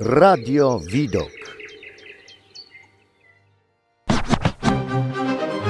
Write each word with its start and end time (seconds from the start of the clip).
Radio 0.00 0.80
Widok. 0.92 1.30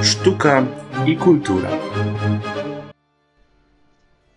Sztuka 0.03 0.67
i 1.06 1.17
kultura. 1.17 1.69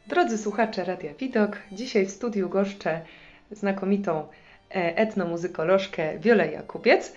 Drodzy 0.08 0.38
słuchacze 0.38 0.84
Radia 0.84 1.14
Widok, 1.14 1.58
dzisiaj 1.72 2.06
w 2.06 2.12
studiu 2.12 2.50
goszczę 2.50 3.02
znakomitą 3.52 4.20
e, 4.20 4.28
etnomuzykolożkę 4.98 6.20
Wiolę 6.20 6.52
Jakubiec, 6.52 7.14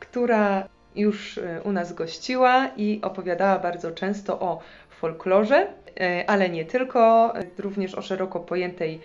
która 0.00 0.68
już 0.96 1.38
e, 1.38 1.62
u 1.64 1.72
nas 1.72 1.92
gościła 1.92 2.70
i 2.76 3.00
opowiadała 3.02 3.58
bardzo 3.58 3.90
często 3.90 4.40
o 4.40 4.60
folklorze, 5.00 5.66
e, 6.00 6.30
ale 6.30 6.50
nie 6.50 6.64
tylko, 6.64 7.32
również 7.58 7.94
o 7.94 8.02
szeroko 8.02 8.40
pojętej 8.40 9.00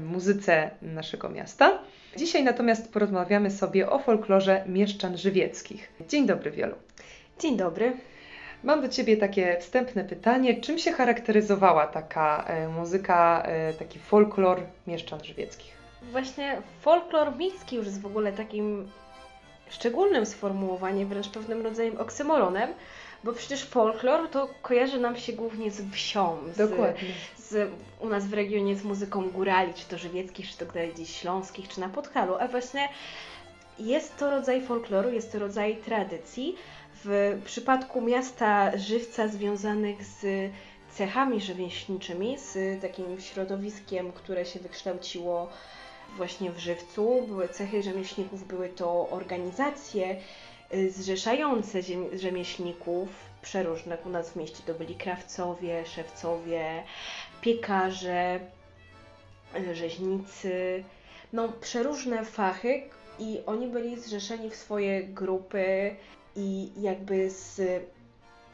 muzyce 0.00 0.70
naszego 0.82 1.28
miasta. 1.28 1.78
Dzisiaj 2.16 2.44
natomiast 2.44 2.92
porozmawiamy 2.92 3.50
sobie 3.50 3.90
o 3.90 3.98
folklorze 3.98 4.64
mieszczan 4.66 5.18
żywieckich. 5.18 5.92
Dzień 6.08 6.26
dobry, 6.26 6.50
Wiolu. 6.50 6.74
Dzień 7.38 7.56
dobry. 7.56 7.92
Mam 8.64 8.80
do 8.80 8.88
Ciebie 8.88 9.16
takie 9.16 9.56
wstępne 9.60 10.04
pytanie. 10.04 10.60
Czym 10.60 10.78
się 10.78 10.92
charakteryzowała 10.92 11.86
taka 11.86 12.44
e, 12.46 12.68
muzyka, 12.68 13.42
e, 13.46 13.72
taki 13.72 13.98
folklor 13.98 14.60
mieszczan 14.86 15.24
żywieckich? 15.24 15.74
Właśnie 16.02 16.56
folklor 16.80 17.36
miejski 17.36 17.76
już 17.76 17.86
jest 17.86 18.00
w 18.00 18.06
ogóle 18.06 18.32
takim 18.32 18.90
szczególnym 19.70 20.26
sformułowaniem, 20.26 21.08
wręcz 21.08 21.28
pewnym 21.28 21.62
rodzajem 21.62 21.98
oksymoronem, 21.98 22.70
bo 23.24 23.32
przecież 23.32 23.64
folklor 23.64 24.28
to 24.28 24.48
kojarzy 24.62 25.00
nam 25.00 25.16
się 25.16 25.32
głównie 25.32 25.70
z 25.70 25.92
wsią. 25.92 26.38
Z, 26.54 26.56
Dokładnie. 26.56 27.08
Z, 27.38 27.72
u 28.00 28.08
nas 28.08 28.26
w 28.26 28.32
regionie 28.32 28.76
z 28.76 28.84
muzyką 28.84 29.30
górali, 29.30 29.74
czy 29.74 29.84
to 29.84 29.98
żywieckich, 29.98 30.50
czy 30.50 30.58
to 30.58 30.66
gdzieś 30.94 31.16
śląskich, 31.16 31.68
czy 31.68 31.80
na 31.80 31.88
Podhalu. 31.88 32.34
A 32.40 32.48
właśnie 32.48 32.88
jest 33.78 34.16
to 34.16 34.30
rodzaj 34.30 34.62
folkloru, 34.62 35.10
jest 35.10 35.32
to 35.32 35.38
rodzaj 35.38 35.76
tradycji. 35.76 36.56
W 37.04 37.38
przypadku 37.44 38.00
miasta 38.00 38.78
żywca 38.78 39.28
związanych 39.28 40.04
z 40.04 40.50
cechami 40.90 41.40
rzemieślniczymi, 41.40 42.38
z 42.38 42.82
takim 42.82 43.20
środowiskiem, 43.20 44.12
które 44.12 44.46
się 44.46 44.60
wykształciło 44.60 45.48
właśnie 46.16 46.50
w 46.50 46.58
żywcu. 46.58 47.24
Były 47.28 47.48
cechy 47.48 47.82
rzemieślników, 47.82 48.46
były 48.46 48.68
to 48.68 49.08
organizacje, 49.10 50.16
zrzeszające 50.90 51.80
rzemieślników 52.12 53.08
przeróżnych. 53.42 54.06
U 54.06 54.08
nas 54.08 54.30
w 54.30 54.36
mieście 54.36 54.62
to 54.66 54.74
byli 54.74 54.94
krawcowie, 54.94 55.86
szewcowie, 55.86 56.82
piekarze, 57.40 58.40
y, 59.56 59.74
rzeźnicy, 59.74 60.84
no 61.32 61.48
przeróżne 61.60 62.24
fachy 62.24 62.82
i 63.18 63.40
oni 63.46 63.66
byli 63.66 64.00
zrzeszeni 64.00 64.50
w 64.50 64.56
swoje 64.56 65.04
grupy 65.04 65.96
i 66.36 66.68
jakby 66.80 67.30
z 67.30 67.60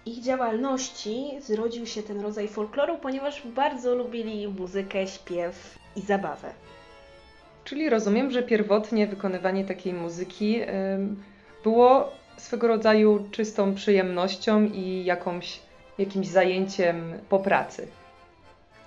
ich 0.07 0.23
działalności 0.23 1.31
zrodził 1.41 1.87
się 1.87 2.03
ten 2.03 2.21
rodzaj 2.21 2.49
folkloru, 2.49 2.99
ponieważ 2.99 3.47
bardzo 3.47 3.95
lubili 3.95 4.49
muzykę, 4.49 5.07
śpiew 5.07 5.79
i 5.97 6.01
zabawę. 6.01 6.53
Czyli 7.65 7.91
rozumiem, 7.91 8.31
że 8.31 8.43
pierwotnie 8.43 9.07
wykonywanie 9.07 9.65
takiej 9.65 9.93
muzyki 9.95 10.61
było 11.63 12.13
swego 12.37 12.69
rodzaju 12.69 13.29
czystą 13.31 13.75
przyjemnością 13.75 14.65
i 14.65 15.05
jakąś, 15.05 15.61
jakimś 15.99 16.29
zajęciem 16.29 17.19
po 17.29 17.39
pracy. 17.39 17.89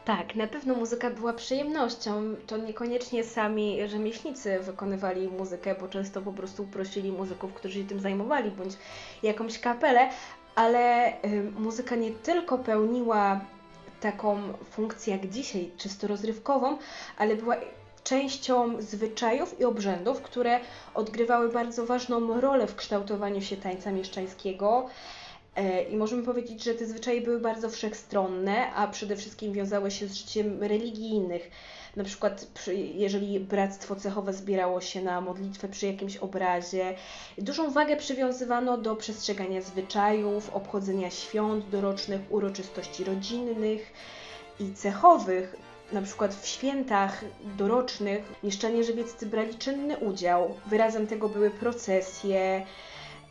Tak, 0.05 0.35
na 0.35 0.47
pewno 0.47 0.75
muzyka 0.75 1.09
była 1.09 1.33
przyjemnością. 1.33 2.35
To 2.47 2.57
niekoniecznie 2.57 3.23
sami 3.23 3.87
rzemieślnicy 3.87 4.59
wykonywali 4.59 5.27
muzykę, 5.27 5.75
bo 5.81 5.87
często 5.87 6.21
po 6.21 6.31
prostu 6.31 6.63
prosili 6.63 7.11
muzyków, 7.11 7.53
którzy 7.53 7.79
się 7.79 7.87
tym 7.87 7.99
zajmowali, 7.99 8.51
bądź 8.51 8.73
jakąś 9.23 9.59
kapelę, 9.59 10.09
ale 10.55 11.13
y, 11.25 11.51
muzyka 11.59 11.95
nie 11.95 12.11
tylko 12.11 12.57
pełniła 12.57 13.41
taką 14.01 14.37
funkcję 14.71 15.13
jak 15.13 15.29
dzisiaj, 15.29 15.71
czysto 15.77 16.07
rozrywkową, 16.07 16.77
ale 17.17 17.35
była 17.35 17.55
częścią 18.03 18.81
zwyczajów 18.81 19.59
i 19.59 19.65
obrzędów, 19.65 20.21
które 20.21 20.59
odgrywały 20.93 21.49
bardzo 21.49 21.85
ważną 21.85 22.41
rolę 22.41 22.67
w 22.67 22.75
kształtowaniu 22.75 23.41
się 23.41 23.57
tańca 23.57 23.91
mieszczańskiego. 23.91 24.89
E, 25.55 25.83
I 25.83 25.97
możemy 25.97 26.23
powiedzieć, 26.23 26.63
że 26.63 26.73
te 26.73 26.85
zwyczaje 26.85 27.21
były 27.21 27.39
bardzo 27.39 27.69
wszechstronne, 27.69 28.73
a 28.73 28.87
przede 28.87 29.15
wszystkim 29.15 29.53
wiązały 29.53 29.91
się 29.91 30.07
z 30.07 30.13
życiem 30.13 30.63
religijnych. 30.63 31.51
Na 31.95 32.03
przykład, 32.03 32.47
jeżeli 32.95 33.39
bractwo 33.39 33.95
cechowe 33.95 34.33
zbierało 34.33 34.81
się 34.81 35.01
na 35.01 35.21
modlitwę 35.21 35.67
przy 35.67 35.87
jakimś 35.87 36.17
obrazie, 36.17 36.95
dużą 37.37 37.71
wagę 37.71 37.97
przywiązywano 37.97 38.77
do 38.77 38.95
przestrzegania 38.95 39.61
zwyczajów, 39.61 40.49
obchodzenia 40.49 41.09
świąt 41.09 41.69
dorocznych, 41.69 42.21
uroczystości 42.29 43.03
rodzinnych 43.03 43.93
i 44.59 44.73
cechowych 44.73 45.55
na 45.93 46.01
przykład 46.01 46.35
w 46.35 46.47
świętach 46.47 47.25
dorocznych 47.57 48.23
mieszczanie 48.43 48.83
żywieccy 48.83 49.25
brali 49.25 49.55
czynny 49.55 49.97
udział. 49.97 50.55
Wyrazem 50.65 51.07
tego 51.07 51.29
były 51.29 51.49
procesje, 51.49 52.65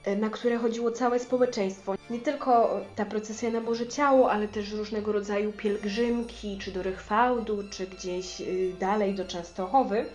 e, 0.04 0.16
na 0.16 0.30
które 0.30 0.58
chodziło 0.58 0.90
całe 0.90 1.18
społeczeństwo. 1.18 1.94
Nie 2.10 2.18
tylko 2.18 2.80
ta 2.96 3.04
procesja 3.04 3.50
na 3.50 3.60
Boże 3.60 3.86
Ciało, 3.86 4.30
ale 4.30 4.48
też 4.48 4.72
różnego 4.72 5.12
rodzaju 5.12 5.52
pielgrzymki, 5.52 6.58
czy 6.58 6.72
do 6.72 6.82
Rychwałdu, 6.82 7.62
czy 7.70 7.86
gdzieś 7.86 8.40
y, 8.40 8.72
dalej 8.80 9.14
do 9.14 9.24
Częstochowy, 9.24 10.06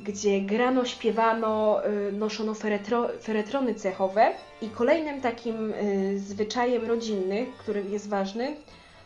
gdzie 0.00 0.40
grano, 0.40 0.84
śpiewano, 0.84 1.82
y, 1.86 2.12
noszono 2.12 2.54
feretro, 2.54 3.08
feretrony 3.22 3.74
cechowe. 3.74 4.32
I 4.62 4.68
kolejnym 4.68 5.20
takim 5.20 5.72
y, 5.72 6.18
zwyczajem 6.18 6.86
rodzinnym, 6.86 7.46
który 7.58 7.84
jest 7.90 8.08
ważny, 8.08 8.56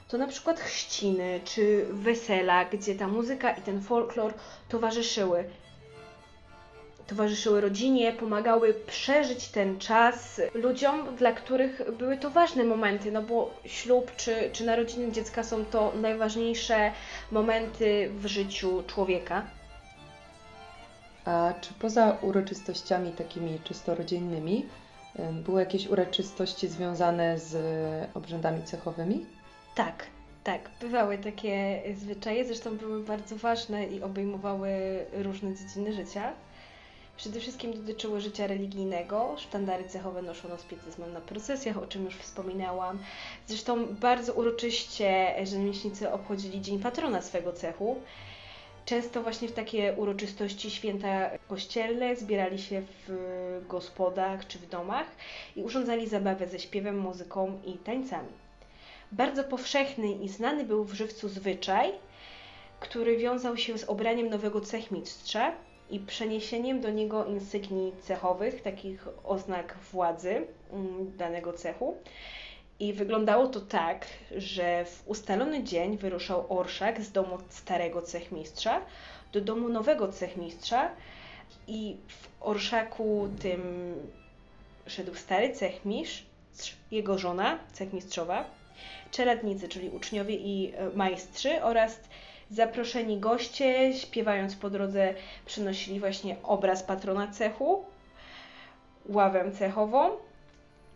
to 0.08 0.18
na 0.18 0.26
przykład 0.26 0.60
chrzciny 0.60 1.40
czy 1.44 1.86
wesela, 1.90 2.64
gdzie 2.64 2.94
ta 2.94 3.08
muzyka 3.08 3.50
i 3.50 3.62
ten 3.62 3.80
folklor 3.82 4.34
towarzyszyły. 4.68 5.44
Towarzyszyły 7.06 7.60
rodzinie, 7.60 8.12
pomagały 8.12 8.74
przeżyć 8.74 9.48
ten 9.48 9.78
czas 9.78 10.40
ludziom, 10.54 11.16
dla 11.16 11.32
których 11.32 11.82
były 11.98 12.16
to 12.16 12.30
ważne 12.30 12.64
momenty, 12.64 13.12
no 13.12 13.22
bo 13.22 13.50
ślub 13.64 14.16
czy, 14.16 14.50
czy 14.52 14.64
narodziny 14.66 15.12
dziecka 15.12 15.44
są 15.44 15.64
to 15.64 15.92
najważniejsze 16.00 16.92
momenty 17.30 18.10
w 18.10 18.26
życiu 18.26 18.82
człowieka. 18.86 19.46
A 21.24 21.52
czy 21.60 21.74
poza 21.74 22.16
uroczystościami 22.22 23.12
takimi 23.12 23.60
czysto 23.64 23.94
rodzinnymi, 23.94 24.66
były 25.32 25.60
jakieś 25.60 25.86
uroczystości 25.86 26.68
związane 26.68 27.38
z 27.38 27.56
obrzędami 28.14 28.62
cechowymi? 28.62 29.26
Tak, 29.76 30.06
tak, 30.44 30.70
bywały 30.80 31.18
takie 31.18 31.82
zwyczaje, 31.94 32.44
zresztą 32.44 32.76
były 32.76 33.04
bardzo 33.04 33.36
ważne 33.36 33.86
i 33.86 34.02
obejmowały 34.02 34.70
różne 35.12 35.54
dziedziny 35.54 35.92
życia. 35.92 36.32
Przede 37.16 37.40
wszystkim 37.40 37.72
dotyczyły 37.72 38.20
życia 38.20 38.46
religijnego. 38.46 39.34
Sztandary 39.38 39.84
cechowe 39.84 40.22
noszono 40.22 40.58
z 40.58 40.64
pietyzmem 40.64 41.12
na 41.12 41.20
procesjach, 41.20 41.78
o 41.78 41.86
czym 41.86 42.04
już 42.04 42.14
wspominałam. 42.14 42.98
Zresztą 43.46 43.86
bardzo 43.86 44.32
uroczyście 44.32 45.34
rzemieślnicy 45.46 46.12
obchodzili 46.12 46.60
Dzień 46.60 46.80
Patrona 46.80 47.22
swego 47.22 47.52
cechu. 47.52 47.96
Często 48.84 49.22
właśnie 49.22 49.48
w 49.48 49.52
takie 49.52 49.94
uroczystości 49.96 50.70
święta 50.70 51.30
kościelne 51.48 52.16
zbierali 52.16 52.58
się 52.58 52.82
w 53.08 53.62
gospodach 53.68 54.46
czy 54.46 54.58
w 54.58 54.68
domach 54.68 55.06
i 55.56 55.62
urządzali 55.62 56.08
zabawę 56.08 56.48
ze 56.48 56.58
śpiewem, 56.58 56.98
muzyką 56.98 57.60
i 57.66 57.72
tańcami. 57.72 58.45
Bardzo 59.12 59.44
powszechny 59.44 60.12
i 60.12 60.28
znany 60.28 60.64
był 60.64 60.84
w 60.84 60.94
żywcu 60.94 61.28
zwyczaj, 61.28 61.92
który 62.80 63.16
wiązał 63.16 63.56
się 63.56 63.78
z 63.78 63.84
obraniem 63.84 64.30
nowego 64.30 64.60
cechmistrza 64.60 65.52
i 65.90 66.00
przeniesieniem 66.00 66.80
do 66.80 66.90
niego 66.90 67.24
insygnii 67.24 67.92
cechowych, 68.02 68.62
takich 68.62 69.08
oznak 69.24 69.76
władzy 69.92 70.46
mm, 70.72 71.16
danego 71.16 71.52
cechu. 71.52 71.96
I 72.80 72.92
wyglądało 72.92 73.46
to 73.46 73.60
tak, 73.60 74.06
że 74.36 74.84
w 74.84 75.02
ustalony 75.06 75.64
dzień 75.64 75.98
wyruszał 75.98 76.58
orszak 76.58 77.02
z 77.02 77.12
domu 77.12 77.38
starego 77.48 78.02
cechmistrza 78.02 78.80
do 79.32 79.40
domu 79.40 79.68
nowego 79.68 80.08
cechmistrza 80.08 80.90
i 81.68 81.96
w 82.08 82.28
orszaku 82.40 83.28
tym 83.40 83.94
szedł 84.86 85.14
stary 85.14 85.52
cechmistrz, 85.52 86.76
jego 86.90 87.18
żona, 87.18 87.58
cechmistrzowa, 87.72 88.44
czeladnicy, 89.10 89.68
czyli 89.68 89.90
uczniowie 89.90 90.36
i 90.36 90.72
e, 90.76 90.90
majstrzy 90.96 91.62
oraz 91.62 92.00
zaproszeni 92.50 93.20
goście, 93.20 93.94
śpiewając 93.94 94.56
po 94.56 94.70
drodze, 94.70 95.14
przynosili 95.46 96.00
właśnie 96.00 96.36
obraz 96.42 96.82
patrona 96.82 97.28
cechu, 97.28 97.84
ławę 99.08 99.50
cechową, 99.52 100.10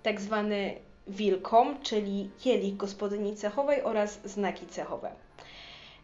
tak 0.02 0.20
zwany 0.20 0.74
wilkom, 1.06 1.80
czyli 1.82 2.30
kielich 2.38 2.76
gospodyni 2.76 3.36
cechowej 3.36 3.82
oraz 3.82 4.20
znaki 4.24 4.66
cechowe. 4.66 5.10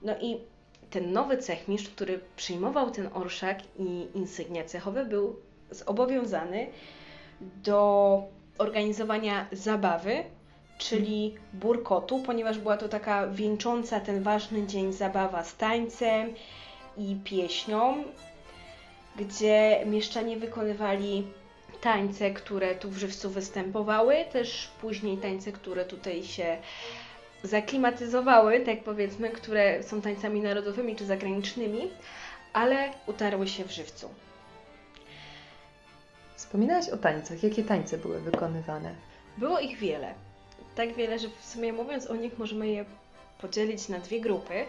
No 0.03 0.14
i 0.20 0.41
ten 0.91 1.12
nowy 1.12 1.38
cechmistrz, 1.38 1.91
który 1.91 2.20
przyjmował 2.37 2.91
ten 2.91 3.08
orszak 3.14 3.58
i 3.79 4.06
insygnia 4.14 4.64
cechowe, 4.64 5.05
był 5.05 5.37
zobowiązany 5.70 6.67
do 7.41 8.23
organizowania 8.58 9.47
zabawy, 9.53 10.25
czyli 10.78 11.34
burkotu, 11.52 12.23
ponieważ 12.23 12.58
była 12.58 12.76
to 12.76 12.88
taka 12.88 13.26
wieńcząca 13.26 14.00
ten 14.00 14.23
ważny 14.23 14.67
dzień 14.67 14.93
zabawa 14.93 15.44
z 15.44 15.56
tańcem 15.56 16.34
i 16.96 17.17
pieśnią, 17.25 18.05
gdzie 19.17 19.82
mieszczanie 19.87 20.37
wykonywali 20.37 21.26
tańce, 21.81 22.31
które 22.31 22.75
tu 22.75 22.90
w 22.90 22.99
Żywcu 22.99 23.31
występowały, 23.31 24.25
też 24.32 24.69
później 24.81 25.19
tańce, 25.19 25.52
które 25.52 25.84
tutaj 25.84 26.23
się 26.23 26.56
zaklimatyzowały, 27.43 28.61
tak 28.61 28.84
powiedzmy, 28.84 29.31
które 29.31 29.82
są 29.82 30.00
tańcami 30.00 30.40
narodowymi 30.40 30.96
czy 30.96 31.06
zagranicznymi, 31.06 31.90
ale 32.52 32.90
utarły 33.06 33.49
się 33.49 33.64
w 33.64 33.70
Żywcu. 33.70 34.11
Wspominałaś 36.37 36.88
o 36.88 36.96
tańcach. 36.96 37.43
Jakie 37.43 37.64
tańce 37.64 37.99
były 37.99 38.20
wykonywane? 38.20 38.94
Było 39.38 39.58
ich 39.58 39.79
wiele. 39.79 40.25
Tak 40.76 40.94
wiele, 40.94 41.19
że 41.19 41.28
w 41.28 41.44
sumie 41.44 41.73
mówiąc 41.73 42.06
o 42.06 42.17
nich 42.17 42.38
możemy 42.38 42.69
je 42.69 42.84
podzielić 43.38 43.88
na 43.88 43.99
dwie 43.99 44.20
grupy. 44.20 44.64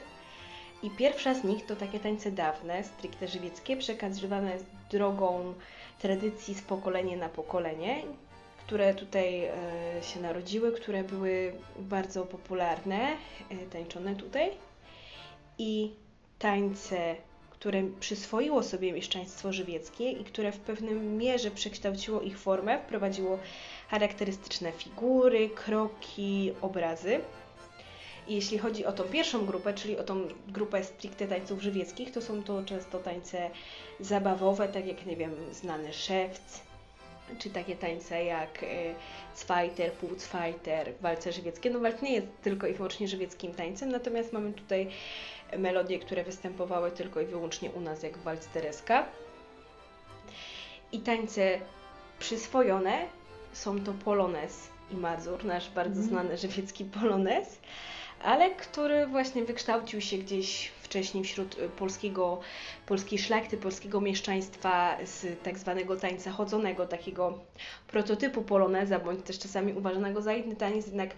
I 0.83 0.89
pierwsza 0.89 1.33
z 1.33 1.44
nich 1.44 1.65
to 1.65 1.75
takie 1.75 2.00
tańce 2.00 2.31
dawne, 2.31 2.83
stricte 2.83 3.27
żywieckie, 3.27 3.77
przekazywane 3.77 4.57
drogą 4.92 5.54
tradycji 6.00 6.56
z 6.56 6.62
pokolenia 6.62 7.18
na 7.18 7.30
pokolenie, 7.30 8.04
które 8.65 8.94
tutaj 8.94 9.44
e, 9.44 9.51
się 10.01 10.19
narodziły, 10.19 10.71
które 10.71 11.04
były 11.04 11.54
bardzo 11.80 12.25
popularne, 12.25 13.00
e, 13.50 13.56
tańczone 13.71 14.15
tutaj. 14.15 14.51
I 15.57 15.92
tańce, 16.39 17.15
które 17.50 17.83
przyswoiło 18.00 18.63
sobie 18.63 18.94
mieszczaństwo 18.94 19.53
żywieckie 19.53 20.12
i 20.12 20.24
które 20.24 20.51
w 20.51 20.60
pewnym 20.60 21.18
mierze 21.18 21.51
przekształciło 21.51 22.21
ich 22.21 22.39
formę, 22.39 22.80
wprowadziło 22.80 23.39
charakterystyczne 23.88 24.72
figury, 24.72 25.50
kroki, 25.50 26.54
obrazy. 26.62 27.19
Jeśli 28.28 28.57
chodzi 28.57 28.86
o 28.86 28.92
tą 28.92 29.04
pierwszą 29.04 29.45
grupę, 29.45 29.74
czyli 29.74 29.98
o 29.98 30.04
tą 30.04 30.28
grupę 30.48 30.84
stricte 30.84 31.28
tańców 31.28 31.62
żywieckich, 31.62 32.12
to 32.12 32.22
są 32.22 32.44
to 32.44 32.63
często 32.63 33.00
tańce 33.00 33.50
zabawowe, 34.00 34.68
tak 34.68 34.88
jak, 34.88 35.06
nie 35.06 35.16
wiem, 35.16 35.36
znany 35.51 35.94
szewc, 35.94 36.62
czy 37.39 37.50
takie 37.50 37.75
tańce 37.75 38.24
jak 38.24 38.66
Zweiter, 39.36 39.92
Półcweiter, 39.92 40.94
walce 41.01 41.31
żywieckie. 41.31 41.69
No 41.69 41.80
walc 41.80 42.01
nie 42.01 42.13
jest 42.13 42.28
tylko 42.42 42.68
i 42.68 42.74
wyłącznie 42.74 43.07
żywieckim 43.07 43.54
tańcem, 43.54 43.92
natomiast 43.92 44.34
mamy 44.34 44.54
tutaj 44.54 44.89
melodie, 45.57 46.00
które 46.00 46.24
występowały 46.24 46.92
tylko 46.92 47.22
i 47.22 47.25
wyłącznie 47.25 47.72
u 47.72 47.81
nas, 47.81 48.04
jak 48.04 48.18
walc 48.18 48.48
Tereska. 48.48 49.06
I 50.92 51.00
tańce 51.00 51.60
przyswojone 52.19 53.07
są 53.57 53.80
to 53.80 53.94
Polones 53.94 54.69
i 54.92 54.95
Mazur, 54.95 55.45
nasz 55.45 55.69
bardzo 55.69 56.00
mm. 56.00 56.09
znany 56.09 56.38
żywiecki 56.38 56.86
Polones 56.86 57.59
ale 58.23 58.51
który 58.51 59.07
właśnie 59.07 59.43
wykształcił 59.43 60.01
się 60.01 60.17
gdzieś 60.17 60.71
wcześniej 60.87 61.23
wśród 61.23 61.59
y, 61.59 61.69
polskiego, 61.69 62.39
polskiej 62.85 63.19
szlachty, 63.19 63.57
polskiego 63.57 64.01
mieszczaństwa 64.01 64.97
z 65.03 65.43
tak 65.43 65.57
zwanego 65.57 65.95
tańca 65.95 66.31
chodzonego, 66.31 66.85
takiego 66.85 67.39
prototypu 67.87 68.41
poloneza, 68.41 68.99
bądź 68.99 69.25
też 69.25 69.39
czasami 69.39 69.73
uważanego 69.73 70.21
za 70.21 70.33
inny 70.33 70.55
taniec, 70.55 70.85
jednak 70.85 71.09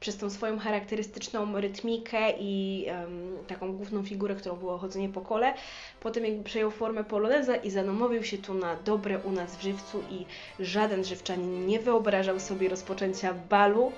przez 0.00 0.16
tą 0.16 0.30
swoją 0.30 0.58
charakterystyczną 0.58 1.60
rytmikę 1.60 2.32
i 2.38 2.86
um, 2.88 3.38
taką 3.46 3.72
główną 3.72 4.04
figurę, 4.04 4.34
którą 4.34 4.56
było 4.56 4.78
chodzenie 4.78 5.08
po 5.08 5.20
kole, 5.20 5.54
potem 6.00 6.24
jakby 6.24 6.44
przejął 6.44 6.70
formę 6.70 7.04
poloneza 7.04 7.56
i 7.56 7.70
zanomowił 7.70 8.24
się 8.24 8.38
tu 8.38 8.54
na 8.54 8.76
dobre 8.76 9.18
u 9.18 9.32
nas 9.32 9.56
w 9.56 9.62
Żywcu 9.62 10.02
i 10.10 10.26
żaden 10.60 11.04
żywczanin 11.04 11.66
nie 11.66 11.80
wyobrażał 11.80 12.40
sobie 12.40 12.68
rozpoczęcia 12.68 13.34
balu 13.34 13.92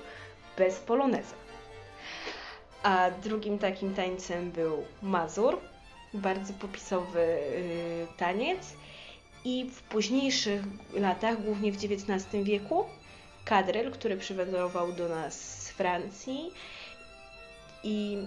bez 0.57 0.79
poloneza. 0.79 1.48
A 2.83 3.11
drugim 3.11 3.59
takim 3.59 3.95
tańcem 3.95 4.51
był 4.51 4.85
Mazur, 5.01 5.57
bardzo 6.13 6.53
popisowy 6.53 7.19
y, 7.19 8.07
taniec. 8.17 8.73
I 9.45 9.69
w 9.69 9.81
późniejszych 9.81 10.61
latach, 10.93 11.43
głównie 11.43 11.71
w 11.71 11.75
XIX 11.75 12.43
wieku, 12.43 12.85
kadrel, 13.45 13.91
który 13.91 14.17
przywędrował 14.17 14.91
do 14.91 15.09
nas 15.09 15.63
z 15.63 15.69
Francji 15.69 16.51
i 17.83 18.17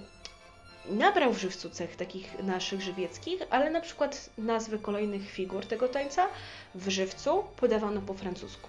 nabrał 0.90 1.32
w 1.32 1.38
żywcu 1.38 1.70
cech 1.70 1.96
takich 1.96 2.42
naszych 2.42 2.80
żywieckich, 2.80 3.42
ale 3.50 3.70
na 3.70 3.80
przykład 3.80 4.30
nazwy 4.38 4.78
kolejnych 4.78 5.30
figur 5.30 5.66
tego 5.66 5.88
tańca 5.88 6.28
w 6.74 6.88
żywcu 6.88 7.44
podawano 7.56 8.00
po 8.00 8.14
francusku. 8.14 8.68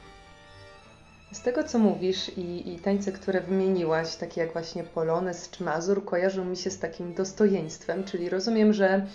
Z 1.33 1.41
tego, 1.41 1.63
co 1.63 1.79
mówisz 1.79 2.37
i, 2.37 2.73
i 2.73 2.79
tańce, 2.79 3.11
które 3.11 3.41
wymieniłaś, 3.41 4.15
takie 4.15 4.41
jak 4.41 4.53
właśnie 4.53 4.83
Polones 4.83 5.49
czy 5.49 5.63
Mazur, 5.63 6.05
kojarzą 6.05 6.45
mi 6.45 6.57
się 6.57 6.69
z 6.69 6.79
takim 6.79 7.13
dostojeństwem, 7.13 8.03
czyli 8.03 8.29
rozumiem, 8.29 8.73
że 8.73 9.05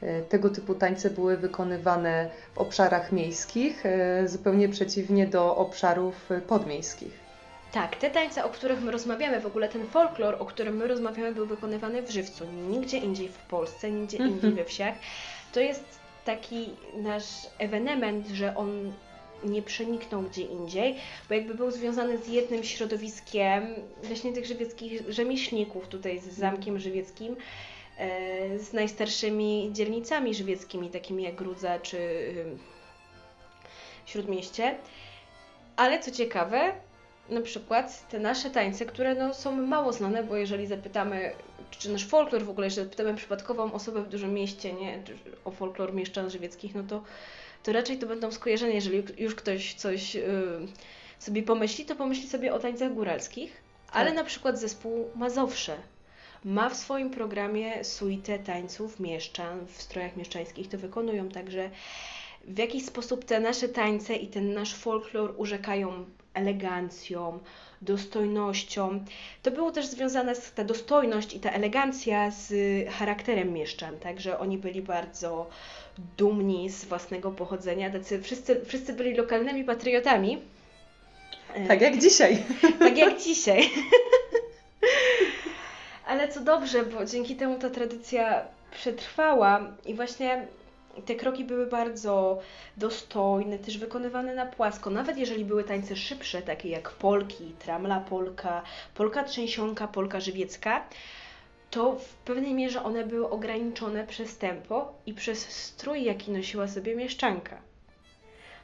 e, 0.00 0.22
tego 0.22 0.50
typu 0.50 0.74
tańce 0.74 1.10
były 1.10 1.36
wykonywane 1.36 2.30
w 2.54 2.58
obszarach 2.58 3.12
miejskich, 3.12 3.86
e, 3.86 4.28
zupełnie 4.28 4.68
przeciwnie 4.68 5.26
do 5.26 5.56
obszarów 5.56 6.28
podmiejskich. 6.46 7.28
Tak, 7.72 7.96
te 7.96 8.10
tańce, 8.10 8.44
o 8.44 8.48
których 8.48 8.82
my 8.82 8.90
rozmawiamy, 8.90 9.40
w 9.40 9.46
ogóle 9.46 9.68
ten 9.68 9.86
folklor, 9.86 10.36
o 10.38 10.46
którym 10.46 10.76
my 10.76 10.88
rozmawiamy, 10.88 11.34
był 11.34 11.46
wykonywany 11.46 12.02
w 12.02 12.10
żywcu, 12.10 12.44
nigdzie 12.70 12.98
indziej 12.98 13.28
w 13.28 13.38
Polsce, 13.38 13.90
nigdzie 13.90 14.16
indziej 14.16 14.34
mhm. 14.34 14.54
we 14.54 14.64
wsiach. 14.64 14.94
To 15.52 15.60
jest 15.60 15.84
taki 16.24 16.70
nasz 16.96 17.46
ewenement, 17.58 18.28
że 18.28 18.56
on 18.56 18.92
nie 19.44 19.62
przeniknął 19.62 20.22
gdzie 20.22 20.42
indziej, 20.42 20.94
bo 21.28 21.34
jakby 21.34 21.54
był 21.54 21.70
związany 21.70 22.18
z 22.18 22.28
jednym 22.28 22.64
środowiskiem 22.64 23.74
właśnie 24.02 24.32
tych 24.32 24.46
żywieckich 24.46 25.02
rzemieślników 25.12 25.88
tutaj 25.88 26.18
z 26.18 26.24
Zamkiem 26.24 26.78
Żywieckim, 26.78 27.36
e, 27.98 28.58
z 28.58 28.72
najstarszymi 28.72 29.70
dzielnicami 29.72 30.34
żywieckimi, 30.34 30.90
takimi 30.90 31.22
jak 31.22 31.34
Grudza 31.34 31.78
czy 31.78 31.98
Śródmieście. 34.06 34.78
Ale 35.76 36.00
co 36.00 36.10
ciekawe, 36.10 36.72
na 37.30 37.40
przykład 37.40 38.08
te 38.08 38.18
nasze 38.18 38.50
tańce, 38.50 38.86
które 38.86 39.14
no, 39.14 39.34
są 39.34 39.66
mało 39.66 39.92
znane, 39.92 40.22
bo 40.22 40.36
jeżeli 40.36 40.66
zapytamy, 40.66 41.32
czy 41.70 41.92
nasz 41.92 42.06
folklor 42.06 42.44
w 42.44 42.50
ogóle, 42.50 42.66
jeżeli 42.66 42.84
zapytamy 42.84 43.14
przypadkową 43.14 43.72
osobę 43.72 44.02
w 44.02 44.08
dużym 44.08 44.34
mieście 44.34 44.72
nie, 44.72 45.02
o 45.44 45.50
folklor 45.50 45.94
mieszczan 45.94 46.30
żywieckich, 46.30 46.74
no 46.74 46.82
to 46.82 47.02
to 47.68 47.72
raczej 47.72 47.98
to 47.98 48.06
będą 48.06 48.30
skojarzenia, 48.30 48.74
jeżeli 48.74 49.02
już 49.18 49.34
ktoś 49.34 49.74
coś 49.74 50.14
yy, 50.14 50.22
sobie 51.18 51.42
pomyśli, 51.42 51.84
to 51.84 51.96
pomyśli 51.96 52.28
sobie 52.28 52.54
o 52.54 52.58
tańcach 52.58 52.94
góralskich, 52.94 53.52
tak. 53.86 53.96
ale 53.96 54.12
na 54.12 54.24
przykład 54.24 54.60
zespół 54.60 55.10
Mazowsze 55.14 55.76
ma 56.44 56.70
w 56.70 56.76
swoim 56.76 57.10
programie 57.10 57.84
suite 57.84 58.38
tańców 58.38 59.00
mieszczan 59.00 59.66
w 59.66 59.82
strojach 59.82 60.16
mieszczańskich, 60.16 60.68
to 60.68 60.78
wykonują 60.78 61.28
także 61.28 61.70
w 62.44 62.58
jakiś 62.58 62.84
sposób 62.84 63.24
te 63.24 63.40
nasze 63.40 63.68
tańce 63.68 64.16
i 64.16 64.26
ten 64.26 64.54
nasz 64.54 64.74
folklor 64.74 65.34
urzekają 65.36 66.04
elegancją, 66.34 67.38
dostojnością. 67.82 69.04
To 69.42 69.50
było 69.50 69.70
też 69.72 69.86
związane 69.86 70.34
z 70.34 70.52
ta 70.52 70.64
dostojność 70.64 71.34
i 71.34 71.40
ta 71.40 71.50
elegancja 71.50 72.30
z 72.30 72.52
charakterem 72.90 73.52
mieszczan, 73.52 73.98
także 73.98 74.38
oni 74.38 74.58
byli 74.58 74.82
bardzo 74.82 75.50
dumni 76.16 76.70
z 76.70 76.84
własnego 76.84 77.30
pochodzenia, 77.30 77.90
tacy 77.90 78.22
wszyscy, 78.22 78.60
wszyscy 78.64 78.92
byli 78.92 79.14
lokalnymi 79.14 79.64
patriotami. 79.64 80.38
Tak 81.68 81.80
jak 81.80 81.98
dzisiaj. 81.98 82.44
Tak 82.78 82.98
jak 82.98 83.20
dzisiaj. 83.20 83.70
Ale 86.06 86.28
co 86.28 86.40
dobrze, 86.40 86.82
bo 86.82 87.04
dzięki 87.04 87.36
temu 87.36 87.58
ta 87.58 87.70
tradycja 87.70 88.44
przetrwała 88.70 89.60
i 89.86 89.94
właśnie 89.94 90.46
te 91.06 91.14
kroki 91.14 91.44
były 91.44 91.66
bardzo 91.66 92.38
dostojne, 92.76 93.58
też 93.58 93.78
wykonywane 93.78 94.34
na 94.34 94.46
płasko. 94.46 94.90
Nawet 94.90 95.18
jeżeli 95.18 95.44
były 95.44 95.64
tańce 95.64 95.96
szybsze, 95.96 96.42
takie 96.42 96.68
jak 96.68 96.90
polki, 96.90 97.54
tramla 97.58 98.00
polka, 98.00 98.62
polka 98.94 99.24
trzęsionka, 99.24 99.88
polka 99.88 100.20
żywiecka, 100.20 100.84
to 101.70 101.98
w 101.98 102.14
pewnej 102.14 102.54
mierze 102.54 102.82
one 102.82 103.06
były 103.06 103.30
ograniczone 103.30 104.06
przez 104.06 104.38
tempo 104.38 104.92
i 105.06 105.14
przez 105.14 105.48
strój, 105.48 106.04
jaki 106.04 106.30
nosiła 106.30 106.68
sobie 106.68 106.96
mieszczanka. 106.96 107.56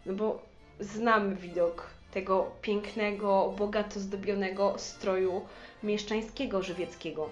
No 0.06 0.12
bo 0.14 0.42
znam 0.80 1.36
widok 1.36 1.90
tego 2.12 2.50
pięknego, 2.62 3.54
bogato 3.58 4.00
zdobionego 4.00 4.74
stroju 4.78 5.40
mieszczańskiego 5.82 6.62
żywieckiego. 6.62 7.28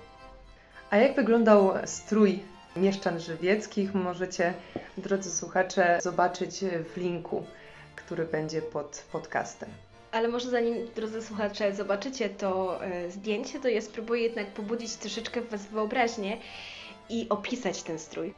A 0.90 0.96
jak 0.96 1.16
wyglądał 1.16 1.72
strój 1.84 2.40
mieszczan 2.76 3.20
żywieckich? 3.20 3.94
Możecie, 3.94 4.54
drodzy 4.96 5.30
słuchacze, 5.30 5.98
zobaczyć 6.02 6.64
w 6.94 6.96
linku, 6.96 7.44
który 7.96 8.24
będzie 8.24 8.62
pod 8.62 9.04
podcastem. 9.12 9.68
Ale 10.12 10.28
może 10.28 10.50
zanim, 10.50 10.74
drodzy 10.94 11.22
słuchacze, 11.22 11.74
zobaczycie 11.74 12.28
to 12.28 12.84
e, 12.84 13.10
zdjęcie, 13.10 13.60
to 13.60 13.68
ja 13.68 13.80
spróbuję 13.80 14.22
jednak 14.22 14.46
pobudzić 14.46 14.94
troszeczkę 14.94 15.40
w 15.40 15.50
Was 15.50 15.66
wyobraźnię 15.66 16.36
i 17.08 17.26
opisać 17.28 17.82
ten 17.82 17.98
strój. 17.98 18.34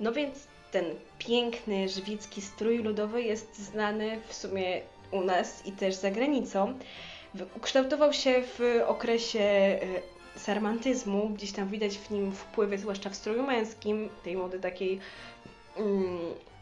No 0.00 0.12
więc 0.12 0.46
ten 0.70 0.84
piękny 1.18 1.88
żwicki 1.88 2.42
strój 2.42 2.78
ludowy 2.78 3.22
jest 3.22 3.58
znany 3.58 4.20
w 4.28 4.34
sumie 4.34 4.80
u 5.10 5.20
nas 5.20 5.66
i 5.66 5.72
też 5.72 5.94
za 5.94 6.10
granicą. 6.10 6.78
Ukształtował 7.56 8.12
się 8.12 8.42
w 8.42 8.82
okresie 8.86 9.40
e, 9.40 9.78
sarmantyzmu, 10.36 11.28
gdzieś 11.28 11.52
tam 11.52 11.68
widać 11.68 11.98
w 11.98 12.10
nim 12.10 12.32
wpływy, 12.32 12.78
zwłaszcza 12.78 13.10
w 13.10 13.14
stroju 13.14 13.42
męskim, 13.42 14.08
tej 14.24 14.36
mody 14.36 14.60
takiej 14.60 15.00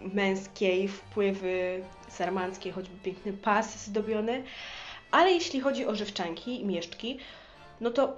męskiej, 0.00 0.88
wpływy 0.88 1.85
sarmanckie, 2.09 2.73
choćby 2.73 2.97
piękny 3.04 3.33
pas 3.33 3.85
zdobiony. 3.87 4.42
Ale 5.11 5.30
jeśli 5.30 5.61
chodzi 5.61 5.87
o 5.87 5.94
żywczanki 5.94 6.61
i 6.61 6.64
mieszczki, 6.64 7.18
no 7.80 7.90
to 7.90 8.16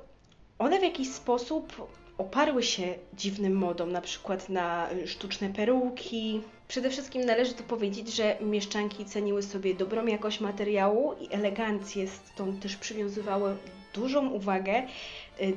one 0.59 0.81
w 0.81 0.83
jakiś 0.83 1.13
sposób 1.13 1.89
oparły 2.19 2.63
się 2.63 2.95
dziwnym 3.15 3.53
modom, 3.53 3.93
na 3.93 4.01
przykład 4.01 4.49
na 4.49 4.89
sztuczne 5.07 5.49
peruki. 5.49 6.41
Przede 6.69 6.91
wszystkim 6.91 7.25
należy 7.25 7.55
tu 7.55 7.63
powiedzieć, 7.63 8.15
że 8.15 8.37
mieszczanki 8.41 9.05
ceniły 9.05 9.43
sobie 9.43 9.75
dobrą 9.75 10.07
jakość 10.07 10.41
materiału 10.41 11.15
i 11.21 11.35
elegancję, 11.35 12.09
stąd 12.09 12.63
też 12.63 12.77
przywiązywały 12.77 13.57
dużą 13.95 14.31
uwagę 14.31 14.83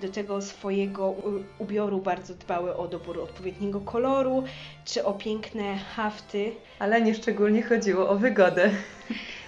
do 0.01 0.09
tego 0.09 0.41
swojego 0.41 1.15
ubioru, 1.57 1.99
bardzo 2.01 2.33
dbały 2.33 2.75
o 2.75 2.87
dobór 2.87 3.19
odpowiedniego 3.19 3.81
koloru, 3.81 4.43
czy 4.85 5.05
o 5.05 5.13
piękne 5.13 5.77
hafty. 5.77 6.51
Ale 6.79 7.01
nie 7.01 7.15
szczególnie 7.15 7.63
chodziło 7.63 8.09
o 8.09 8.15
wygodę. 8.15 8.69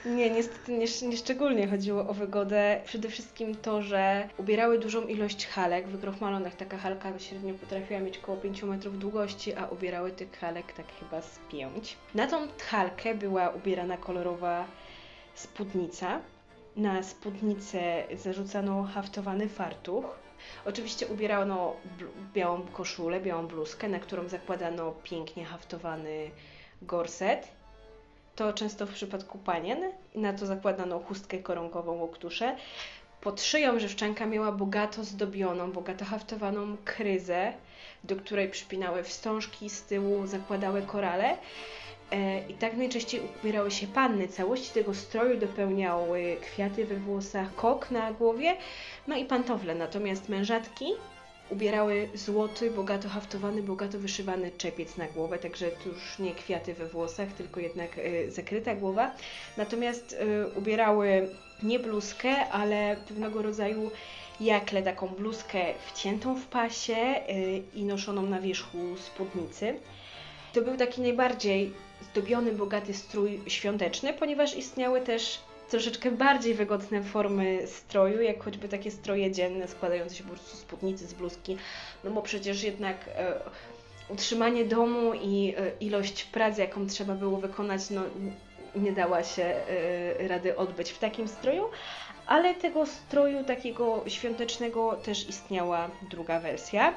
Nie, 0.05 0.29
niestety 0.29 0.71
nie, 0.71 1.09
nie, 1.09 1.17
szczególnie 1.17 1.67
chodziło 1.67 2.07
o 2.07 2.13
wygodę. 2.13 2.81
Przede 2.85 3.09
wszystkim 3.09 3.55
to, 3.55 3.81
że 3.81 4.29
ubierały 4.37 4.79
dużą 4.79 5.07
ilość 5.07 5.47
halek. 5.47 5.87
W 5.87 5.91
wykrochmalonych 5.91 6.55
taka 6.55 6.77
halka 6.77 7.19
średnio 7.19 7.53
potrafiła 7.53 7.99
mieć 7.99 8.17
około 8.17 8.37
5 8.37 8.63
metrów 8.63 8.99
długości, 8.99 9.55
a 9.55 9.65
ubierały 9.65 10.11
tych 10.11 10.39
halek 10.39 10.73
tak 10.73 10.85
chyba 10.99 11.21
z 11.21 11.39
5. 11.51 11.97
Na 12.15 12.27
tą 12.27 12.47
halkę 12.69 13.15
była 13.15 13.49
ubierana 13.49 13.97
kolorowa 13.97 14.65
spódnica. 15.35 16.19
Na 16.75 17.03
spódnicę 17.03 18.03
zarzucano 18.17 18.83
haftowany 18.83 19.49
fartuch. 19.49 20.05
Oczywiście 20.65 21.07
ubierano 21.07 21.75
białą 22.33 22.61
koszulę, 22.61 23.19
białą 23.19 23.47
bluzkę, 23.47 23.89
na 23.89 23.99
którą 23.99 24.27
zakładano 24.27 24.91
pięknie 25.03 25.45
haftowany 25.45 26.31
gorset 26.81 27.47
to 28.35 28.53
często 28.53 28.85
w 28.85 28.93
przypadku 28.93 29.37
panien. 29.37 29.91
Na 30.15 30.33
to 30.33 30.45
zakładano 30.45 30.99
chustkę 30.99 31.37
koronkową, 31.37 31.91
łoktuszę. 31.91 32.55
Pod 33.21 33.41
szyją 33.41 33.79
żywczanka 33.79 34.25
miała 34.25 34.51
bogato 34.51 35.03
zdobioną, 35.03 35.71
bogato 35.71 36.05
haftowaną 36.05 36.77
kryzę, 36.85 37.53
do 38.03 38.15
której 38.15 38.49
przypinały 38.49 39.03
wstążki, 39.03 39.69
z 39.69 39.83
tyłu 39.83 40.27
zakładały 40.27 40.81
korale. 40.81 41.37
E, 42.11 42.41
I 42.49 42.53
tak 42.53 42.77
najczęściej 42.77 43.21
ubierały 43.41 43.71
się 43.71 43.87
panny. 43.87 44.27
Całości 44.27 44.73
tego 44.73 44.93
stroju 44.93 45.39
dopełniały 45.39 46.37
kwiaty 46.41 46.85
we 46.85 46.95
włosach, 46.95 47.55
kok 47.55 47.91
na 47.91 48.13
głowie, 48.13 48.55
no 49.07 49.17
i 49.17 49.25
pantofle. 49.25 49.75
Natomiast 49.75 50.29
mężatki 50.29 50.85
ubierały 51.49 52.09
złoty, 52.13 52.71
bogato 52.71 53.09
haftowany, 53.09 53.63
bogato 53.63 53.99
wyszywany 53.99 54.51
czepiec 54.51 54.97
na 54.97 55.07
głowę, 55.07 55.37
także 55.37 55.71
to 55.71 55.89
już 55.89 56.19
nie 56.19 56.31
kwiaty 56.31 56.73
we 56.73 56.87
włosach, 56.87 57.33
tylko 57.33 57.59
jednak 57.59 57.97
y, 57.97 58.31
zakryta 58.31 58.75
głowa. 58.75 59.11
Natomiast 59.57 60.13
y, 60.13 60.57
ubierały 60.57 61.29
nie 61.63 61.79
bluzkę, 61.79 62.49
ale 62.49 62.97
pewnego 63.07 63.41
rodzaju 63.41 63.91
jakle, 64.39 64.83
taką 64.83 65.07
bluzkę 65.07 65.65
wciętą 65.87 66.35
w 66.35 66.45
pasie 66.45 67.15
i 67.73 67.83
noszoną 67.85 68.21
na 68.21 68.41
wierzchu 68.41 68.77
spódnicy. 68.97 69.79
To 70.53 70.61
był 70.61 70.77
taki 70.77 71.01
najbardziej 71.01 71.73
zdobiony, 72.01 72.51
bogaty 72.51 72.93
strój 72.93 73.41
świąteczny, 73.47 74.13
ponieważ 74.13 74.55
istniały 74.55 75.01
też 75.01 75.39
troszeczkę 75.69 76.11
bardziej 76.11 76.53
wygodne 76.53 77.03
formy 77.03 77.67
stroju, 77.67 78.21
jak 78.21 78.43
choćby 78.43 78.69
takie 78.69 78.91
stroje 78.91 79.31
dzienne 79.31 79.67
składające 79.67 80.15
się 80.15 80.23
po 80.23 80.29
prostu 80.29 80.57
z 80.57 80.59
spódnicy, 80.59 81.07
z 81.07 81.13
bluzki, 81.13 81.57
no 82.03 82.11
bo 82.11 82.21
przecież 82.21 82.63
jednak 82.63 82.95
e, 83.07 83.39
utrzymanie 84.09 84.65
domu 84.65 85.13
i 85.13 85.53
e, 85.57 85.71
ilość 85.79 86.23
pracy, 86.23 86.61
jaką 86.61 86.87
trzeba 86.87 87.13
było 87.13 87.37
wykonać, 87.37 87.89
no 87.89 88.01
nie 88.75 88.91
dała 88.91 89.23
się 89.23 89.43
e, 89.43 90.27
rady 90.27 90.57
odbyć 90.57 90.91
w 90.91 90.99
takim 90.99 91.27
stroju, 91.27 91.69
ale 92.27 92.55
tego 92.55 92.85
stroju 92.85 93.43
takiego 93.43 94.03
świątecznego 94.07 94.95
też 94.95 95.29
istniała 95.29 95.89
druga 96.09 96.39
wersja, 96.39 96.93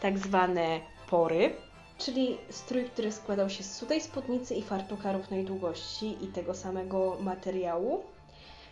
tak 0.00 0.18
zwane 0.18 0.80
pory, 1.10 1.50
czyli 1.98 2.38
strój, 2.50 2.84
który 2.84 3.12
składał 3.12 3.50
się 3.50 3.64
z 3.64 3.76
sudej 3.76 4.00
spódnicy 4.00 4.54
i 4.54 4.62
fartucha 4.62 5.12
równej 5.12 5.44
długości 5.44 6.24
i 6.24 6.26
tego 6.26 6.54
samego 6.54 7.16
materiału 7.20 8.04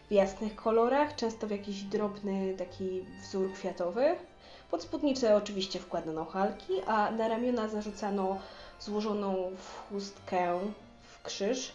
w 0.09 0.12
jasnych 0.12 0.57
kolorach, 0.57 1.16
często 1.16 1.47
w 1.47 1.50
jakiś 1.50 1.83
drobny 1.83 2.54
taki 2.59 3.04
wzór 3.23 3.52
kwiatowy. 3.52 4.16
Pod 4.71 4.83
spódnicę 4.83 5.37
oczywiście 5.37 5.78
wkładano 5.78 6.25
halki, 6.25 6.73
a 6.87 7.11
na 7.11 7.28
ramiona 7.28 7.69
zarzucano 7.69 8.38
złożoną 8.81 9.50
w 9.57 9.88
chustkę 9.88 10.61
w 11.02 11.23
krzyż. 11.23 11.73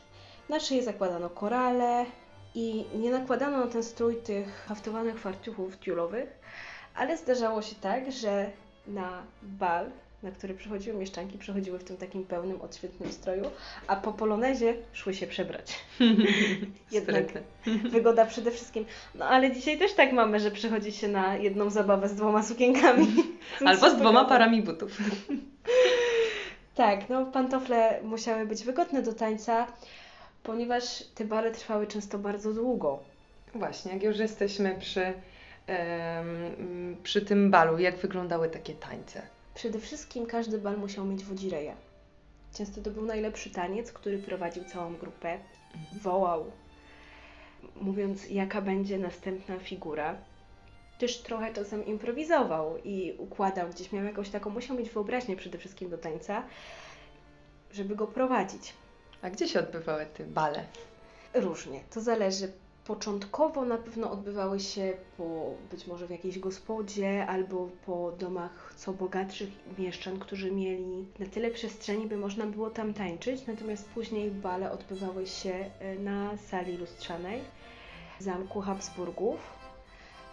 Na 0.49 0.59
szyję 0.59 0.83
zakładano 0.83 1.29
korale 1.29 2.05
i 2.55 2.85
nie 2.95 3.11
nakładano 3.11 3.57
na 3.57 3.67
ten 3.67 3.83
strój 3.83 4.15
tych 4.15 4.65
haftowanych 4.67 5.19
fartuchów 5.19 5.79
tiulowych, 5.79 6.39
ale 6.95 7.17
zdarzało 7.17 7.61
się 7.61 7.75
tak, 7.75 8.11
że 8.11 8.51
na 8.87 9.23
bal 9.41 9.91
na 10.23 10.31
które 10.31 10.53
przychodziły 10.53 10.97
mieszczanki, 10.97 11.37
przychodziły 11.37 11.79
w 11.79 11.83
tym 11.83 11.97
takim 11.97 12.23
pełnym, 12.25 12.61
odświetnym 12.61 13.11
stroju, 13.11 13.43
a 13.87 13.95
po 13.95 14.13
polonezie 14.13 14.75
szły 14.93 15.13
się 15.13 15.27
przebrać. 15.27 15.79
Jednak 16.91 17.25
wygoda 17.91 18.25
przede 18.25 18.51
wszystkim. 18.51 18.85
No 19.15 19.25
ale 19.25 19.51
dzisiaj 19.51 19.77
też 19.77 19.93
tak 19.93 20.11
mamy, 20.11 20.39
że 20.39 20.51
przychodzi 20.51 20.91
się 20.91 21.07
na 21.07 21.37
jedną 21.37 21.69
zabawę 21.69 22.09
z 22.09 22.15
dwoma 22.15 22.43
sukienkami. 22.43 23.07
Albo 23.65 23.89
z 23.89 23.95
dwoma 23.95 24.25
parami 24.25 24.61
butów. 24.61 24.97
tak, 26.75 27.09
no 27.09 27.25
pantofle 27.25 27.99
musiały 28.03 28.45
być 28.45 28.63
wygodne 28.63 29.01
do 29.01 29.13
tańca, 29.13 29.67
ponieważ 30.43 31.03
te 31.15 31.25
bale 31.25 31.51
trwały 31.51 31.87
często 31.87 32.19
bardzo 32.19 32.53
długo. 32.53 32.99
Właśnie, 33.55 33.93
jak 33.93 34.03
już 34.03 34.17
jesteśmy 34.17 34.75
przy, 34.79 35.13
przy 37.03 37.21
tym 37.21 37.51
balu, 37.51 37.79
jak 37.79 37.97
wyglądały 37.97 38.49
takie 38.49 38.73
tańce? 38.73 39.21
Przede 39.55 39.79
wszystkim 39.79 40.25
każdy 40.25 40.57
bal 40.57 40.77
musiał 40.77 41.05
mieć 41.05 41.23
wodzireja. 41.23 41.75
Często 42.53 42.81
to 42.81 42.91
był 42.91 43.05
najlepszy 43.05 43.49
taniec, 43.49 43.91
który 43.91 44.17
prowadził 44.19 44.63
całą 44.63 44.95
grupę. 44.95 45.39
Mhm. 45.75 45.99
Wołał, 46.01 46.51
mówiąc, 47.75 48.29
jaka 48.29 48.61
będzie 48.61 48.99
następna 48.99 49.59
figura. 49.59 50.15
Też 50.99 51.17
trochę 51.17 51.53
czasem 51.53 51.85
improwizował 51.85 52.77
i 52.83 53.13
układał, 53.17 53.69
gdzieś 53.69 53.91
miał 53.91 54.03
jakąś 54.03 54.29
taką, 54.29 54.49
musiał 54.49 54.77
mieć 54.77 54.89
wyobraźnię 54.89 55.35
przede 55.35 55.57
wszystkim 55.57 55.89
do 55.89 55.97
tańca, 55.97 56.43
żeby 57.71 57.95
go 57.95 58.07
prowadzić. 58.07 58.73
A 59.21 59.29
gdzie 59.29 59.47
się 59.47 59.59
odbywały 59.59 60.05
te 60.05 60.23
bale? 60.23 60.65
Różnie. 61.33 61.79
To 61.93 62.01
zależy 62.01 62.51
Początkowo 62.89 63.65
na 63.65 63.77
pewno 63.77 64.11
odbywały 64.11 64.59
się 64.59 64.93
po 65.17 65.53
być 65.71 65.87
może 65.87 66.07
w 66.07 66.09
jakiejś 66.09 66.39
gospodzie 66.39 67.27
albo 67.27 67.69
po 67.85 68.11
domach 68.11 68.73
co 68.77 68.93
bogatszych 68.93 69.49
mieszczan, 69.77 70.19
którzy 70.19 70.51
mieli 70.51 71.05
na 71.19 71.25
tyle 71.25 71.51
przestrzeni, 71.51 72.07
by 72.07 72.17
można 72.17 72.45
było 72.45 72.69
tam 72.69 72.93
tańczyć. 72.93 73.47
Natomiast 73.47 73.89
później 73.89 74.31
bale 74.31 74.71
odbywały 74.71 75.27
się 75.27 75.69
e, 75.79 75.95
na 75.95 76.37
sali 76.37 76.77
lustrzanej 76.77 77.41
zamku 78.19 78.61
Habsburgów. 78.61 79.39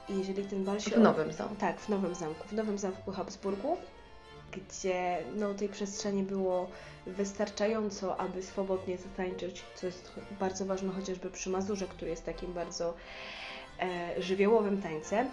I 0.08 0.18
jeżeli 0.18 0.44
ten 0.44 0.64
bal 0.64 0.80
się. 0.80 0.90
W 0.90 0.98
Nowym 0.98 1.32
Zamku. 1.32 1.54
Tak, 1.54 1.80
w 1.80 1.88
Nowym 1.88 2.14
Zamku. 2.14 2.48
W 2.48 2.52
Nowym 2.52 2.78
Zamku 2.78 3.12
Habsburgów 3.12 3.78
gdzie 4.56 5.18
no, 5.36 5.54
tej 5.54 5.68
przestrzeni 5.68 6.22
było 6.22 6.68
wystarczająco, 7.06 8.16
aby 8.20 8.42
swobodnie 8.42 8.98
zatańczyć, 8.98 9.64
co 9.74 9.86
jest 9.86 10.12
bardzo 10.40 10.64
ważne 10.64 10.92
chociażby 10.92 11.30
przy 11.30 11.50
Mazurze, 11.50 11.86
który 11.86 12.10
jest 12.10 12.24
takim 12.24 12.52
bardzo 12.52 12.94
e, 13.80 14.22
żywiołowym 14.22 14.82
tańcem. 14.82 15.28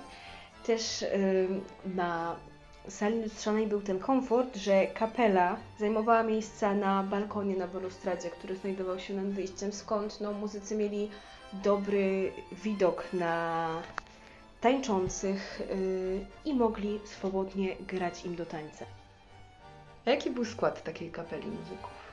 Też 0.65 1.03
e, 1.03 1.08
na 1.86 2.36
sali 2.88 3.22
lustrzanej 3.24 3.68
był 3.68 3.82
ten 3.82 4.00
komfort, 4.00 4.56
że 4.56 4.88
kapela 4.88 5.58
zajmowała 5.80 6.24
miejsca 6.24 6.74
na 6.75 7.03
balkonie 7.03 7.56
na 7.56 7.68
balustradzie, 7.68 8.30
który 8.30 8.56
znajdował 8.58 9.00
się 9.00 9.13
nad 9.13 9.25
wyjściem, 9.25 9.72
skąd 9.72 10.22
no, 10.22 10.32
muzycy 10.32 10.75
mieli 10.75 11.10
dobry 11.53 12.32
widok 12.51 13.06
na 13.13 13.68
tańczących 14.62 15.62
yy, 15.70 16.25
i 16.46 16.53
mogli 16.53 17.00
swobodnie 17.06 17.75
grać 17.75 18.25
im 18.25 18.36
do 18.36 18.46
tańca. 18.46 18.86
A 20.05 20.10
jaki 20.10 20.31
był 20.31 20.45
skład 20.45 20.83
takiej 20.83 21.12
kapeli 21.12 21.48
muzyków? 21.48 22.03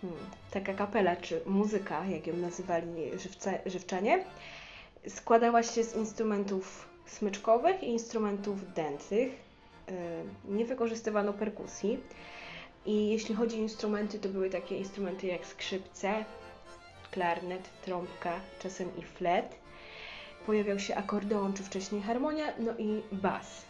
Hmm. 0.00 0.18
Taka 0.50 0.74
kapela, 0.74 1.16
czy 1.16 1.40
muzyka, 1.46 2.06
jak 2.06 2.26
ją 2.26 2.36
nazywali 2.36 3.18
żywce, 3.18 3.60
żywczanie, 3.66 4.24
składała 5.08 5.62
się 5.62 5.84
z 5.84 5.96
instrumentów 5.96 6.88
smyczkowych 7.06 7.82
i 7.82 7.86
instrumentów 7.86 8.72
dętych. 8.74 9.32
nie 10.44 10.64
wykorzystywano 10.64 11.32
perkusji. 11.32 12.00
I 12.86 13.08
jeśli 13.08 13.34
chodzi 13.34 13.56
o 13.56 13.62
instrumenty, 13.62 14.18
to 14.18 14.28
były 14.28 14.50
takie 14.50 14.78
instrumenty 14.78 15.26
jak 15.26 15.46
skrzypce, 15.46 16.24
klarnet, 17.10 17.68
trąbka, 17.84 18.40
czasem 18.58 18.96
i 18.96 19.02
flet. 19.02 19.54
Pojawiał 20.46 20.78
się 20.78 20.94
akordeon, 20.94 21.52
czy 21.52 21.62
wcześniej 21.62 22.02
harmonia, 22.02 22.52
no 22.58 22.72
i 22.78 23.02
bas. 23.12 23.67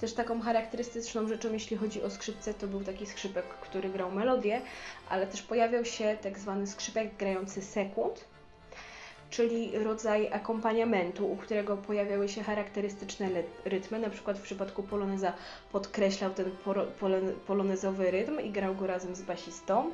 Też 0.00 0.12
taką 0.12 0.40
charakterystyczną 0.40 1.28
rzeczą, 1.28 1.52
jeśli 1.52 1.76
chodzi 1.76 2.02
o 2.02 2.10
skrzypce, 2.10 2.54
to 2.54 2.66
był 2.66 2.80
taki 2.80 3.06
skrzypek, 3.06 3.44
który 3.44 3.88
grał 3.88 4.12
melodię, 4.12 4.60
ale 5.08 5.26
też 5.26 5.42
pojawiał 5.42 5.84
się 5.84 6.16
tak 6.22 6.38
zwany 6.38 6.66
skrzypek 6.66 7.16
grający 7.16 7.62
sekund, 7.62 8.24
czyli 9.30 9.78
rodzaj 9.78 10.32
akompaniamentu, 10.32 11.32
u 11.32 11.36
którego 11.36 11.76
pojawiały 11.76 12.28
się 12.28 12.42
charakterystyczne 12.42 13.28
rytmy. 13.64 13.98
Na 13.98 14.10
przykład 14.10 14.38
w 14.38 14.42
przypadku 14.42 14.82
poloneza 14.82 15.32
podkreślał 15.72 16.30
ten 16.30 16.50
polonezowy 17.46 18.10
rytm 18.10 18.40
i 18.40 18.50
grał 18.50 18.74
go 18.74 18.86
razem 18.86 19.14
z 19.14 19.22
basistą. 19.22 19.90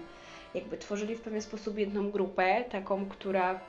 Jakby 0.54 0.78
tworzyli 0.78 1.16
w 1.16 1.20
pewien 1.20 1.42
sposób 1.42 1.78
jedną 1.78 2.10
grupę, 2.10 2.64
taką, 2.70 3.06
która 3.08 3.60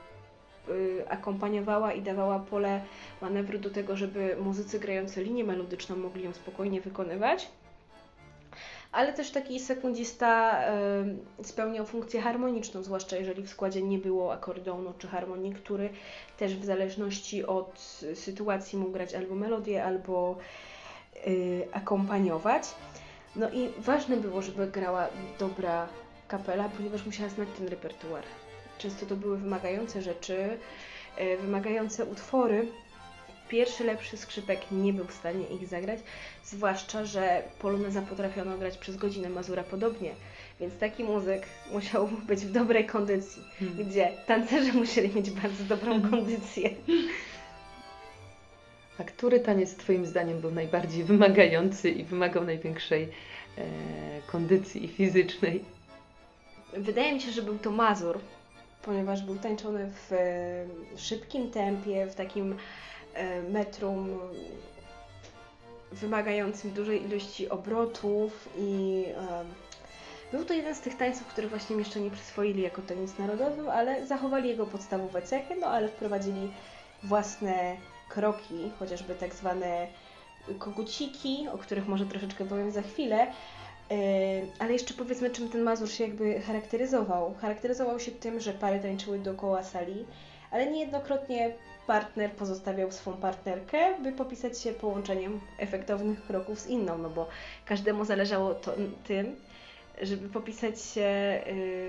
akompaniowała 1.08 1.92
i 1.92 2.02
dawała 2.02 2.38
pole 2.38 2.80
manewru 3.22 3.58
do 3.58 3.70
tego, 3.70 3.96
żeby 3.96 4.36
muzycy 4.40 4.78
grający 4.78 5.24
linię 5.24 5.44
melodyczną 5.44 5.96
mogli 5.96 6.24
ją 6.24 6.32
spokojnie 6.32 6.80
wykonywać 6.80 7.48
ale 8.92 9.12
też 9.12 9.30
taki 9.30 9.60
sekundista 9.60 10.60
y, 11.40 11.44
spełniał 11.44 11.86
funkcję 11.86 12.20
harmoniczną, 12.20 12.82
zwłaszcza 12.82 13.16
jeżeli 13.16 13.42
w 13.42 13.50
składzie 13.50 13.82
nie 13.82 13.98
było 13.98 14.32
akordeonu 14.32 14.94
czy 14.98 15.08
harmonii, 15.08 15.52
który 15.52 15.90
też 16.38 16.56
w 16.56 16.64
zależności 16.64 17.44
od 17.44 18.02
sytuacji 18.14 18.78
mógł 18.78 18.92
grać 18.92 19.14
albo 19.14 19.34
melodię, 19.34 19.84
albo 19.84 20.36
y, 21.26 21.68
akompaniować. 21.72 22.62
No 23.36 23.50
i 23.50 23.68
ważne 23.78 24.16
było, 24.16 24.42
żeby 24.42 24.66
grała 24.66 25.08
dobra 25.38 25.88
kapela, 26.28 26.68
ponieważ 26.68 27.06
musiała 27.06 27.28
znać 27.28 27.48
ten 27.58 27.68
repertuar. 27.68 28.24
Często 28.78 29.06
to 29.06 29.16
były 29.16 29.38
wymagające 29.38 30.02
rzeczy, 30.02 30.58
y, 31.20 31.36
wymagające 31.36 32.04
utwory, 32.04 32.66
pierwszy 33.48 33.84
lepszy 33.84 34.16
skrzypek 34.16 34.60
nie 34.72 34.92
był 34.92 35.04
w 35.04 35.12
stanie 35.12 35.46
ich 35.46 35.68
zagrać, 35.68 35.98
zwłaszcza, 36.44 37.04
że 37.04 37.42
poloneza 37.58 38.02
potrafiono 38.02 38.58
grać 38.58 38.78
przez 38.78 38.96
godzinę, 38.96 39.28
Mazura 39.28 39.62
podobnie. 39.62 40.14
Więc 40.60 40.78
taki 40.78 41.04
muzyk 41.04 41.42
musiał 41.72 42.08
być 42.28 42.40
w 42.40 42.52
dobrej 42.52 42.86
kondycji, 42.86 43.42
hmm. 43.58 43.88
gdzie 43.88 44.12
tancerze 44.26 44.72
musieli 44.72 45.14
mieć 45.14 45.30
bardzo 45.30 45.64
dobrą 45.64 45.92
hmm. 45.92 46.10
kondycję. 46.10 46.70
A 48.98 49.04
który 49.04 49.40
taniec 49.40 49.76
Twoim 49.76 50.06
zdaniem 50.06 50.40
był 50.40 50.50
najbardziej 50.50 51.04
wymagający 51.04 51.90
i 51.90 52.04
wymagał 52.04 52.44
największej 52.44 53.02
e, 53.02 53.64
kondycji 54.26 54.88
fizycznej? 54.88 55.64
Wydaje 56.72 57.14
mi 57.14 57.20
się, 57.20 57.30
że 57.30 57.42
był 57.42 57.58
to 57.58 57.70
Mazur, 57.70 58.18
ponieważ 58.82 59.22
był 59.22 59.36
tańczony 59.36 59.90
w 59.90 60.12
e, 60.12 60.98
szybkim 60.98 61.50
tempie, 61.50 62.06
w 62.06 62.14
takim 62.14 62.56
E, 63.18 63.42
metrum 63.42 64.18
wymagającym 65.92 66.70
dużej 66.70 67.04
ilości 67.04 67.48
obrotów 67.48 68.48
i 68.58 69.04
e, 69.16 69.44
był 70.32 70.44
to 70.44 70.54
jeden 70.54 70.74
z 70.74 70.80
tych 70.80 70.96
tańców, 70.96 71.26
które 71.26 71.48
właśnie 71.48 71.76
mieszczanie 71.76 72.10
przyswoili 72.10 72.62
jako 72.62 72.82
taniec 72.82 73.18
narodowy, 73.18 73.72
ale 73.72 74.06
zachowali 74.06 74.48
jego 74.48 74.66
podstawowe 74.66 75.22
cechy, 75.22 75.56
no 75.60 75.66
ale 75.66 75.88
wprowadzili 75.88 76.52
własne 77.02 77.76
kroki, 78.08 78.70
chociażby 78.78 79.14
tak 79.14 79.34
zwane 79.34 79.86
koguciki, 80.58 81.48
o 81.52 81.58
których 81.58 81.88
może 81.88 82.06
troszeczkę 82.06 82.44
powiem 82.44 82.70
za 82.70 82.82
chwilę, 82.82 83.26
ale 84.58 84.72
jeszcze 84.72 84.94
powiedzmy, 84.94 85.30
czym 85.30 85.48
ten 85.48 85.62
Mazur 85.62 85.90
się 85.90 86.04
jakby 86.04 86.40
charakteryzował. 86.40 87.34
Charakteryzował 87.40 88.00
się 88.00 88.10
tym, 88.10 88.40
że 88.40 88.52
pary 88.52 88.80
tańczyły 88.80 89.18
dookoła 89.18 89.62
sali, 89.62 90.04
ale 90.50 90.70
niejednokrotnie 90.70 91.52
partner 91.86 92.32
pozostawiał 92.32 92.92
swą 92.92 93.12
partnerkę, 93.12 93.78
by 94.02 94.12
popisać 94.12 94.60
się 94.60 94.72
połączeniem 94.72 95.40
efektownych 95.58 96.26
kroków 96.26 96.60
z 96.60 96.66
inną, 96.66 96.98
no 96.98 97.10
bo 97.10 97.28
każdemu 97.64 98.04
zależało 98.04 98.54
to, 98.54 98.74
tym, 99.06 99.36
żeby 100.02 100.28
popisać 100.28 100.82
się 100.82 101.40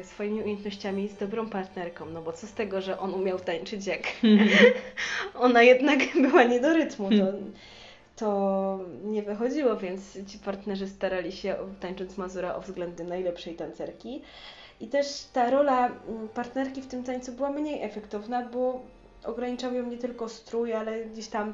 y, 0.02 0.04
swoimi 0.04 0.42
umiejętnościami 0.42 1.08
z 1.08 1.18
dobrą 1.18 1.50
partnerką, 1.50 2.06
no 2.06 2.22
bo 2.22 2.34
co 2.34 2.48
z 2.48 2.54
tego, 2.54 2.82
że 2.82 3.00
on 3.00 3.14
umiał 3.14 3.40
tańczyć 3.40 3.88
jak 3.88 4.02
ona 5.48 5.64
jednak 5.64 6.00
była 6.22 6.44
nie 6.44 6.60
do 6.60 6.74
rytmu, 6.74 7.10
to, 7.10 7.26
to 8.20 8.80
nie 9.04 9.24
wychodziło, 9.24 9.76
więc 9.78 10.26
ci 10.28 10.40
partnerzy 10.40 10.88
starali 10.88 11.32
się 11.32 11.56
tańcząc 11.80 12.18
Mazura 12.18 12.56
o 12.56 12.62
względy 12.62 13.04
najlepszej 13.04 13.56
tancerki. 13.56 14.22
I 14.80 14.88
też 14.88 15.24
ta 15.34 15.50
rola 15.50 15.88
mm, 15.88 16.30
partnerki 16.30 16.82
w 16.82 16.88
tym 16.88 17.04
tańcu 17.04 17.32
była 17.32 17.50
mniej 17.50 17.82
efektowna, 17.84 18.50
bo 18.50 18.82
ograniczał 19.24 19.74
ją 19.74 19.86
nie 19.86 19.98
tylko 19.98 20.30
strój, 20.30 20.74
ale 20.74 21.06
gdzieś 21.06 21.28
tam 21.28 21.54